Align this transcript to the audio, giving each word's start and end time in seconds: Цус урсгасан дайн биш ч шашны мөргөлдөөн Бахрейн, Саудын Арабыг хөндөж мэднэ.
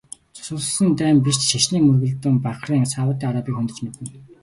Цус 0.35 0.47
урсгасан 0.55 0.89
дайн 0.99 1.17
биш 1.25 1.37
ч 1.41 1.43
шашны 1.51 1.77
мөргөлдөөн 1.85 2.37
Бахрейн, 2.45 2.85
Саудын 2.93 3.29
Арабыг 3.29 3.55
хөндөж 3.55 3.77
мэднэ. 3.81 4.05